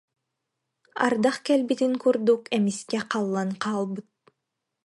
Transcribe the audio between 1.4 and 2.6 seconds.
кэлбитин курдук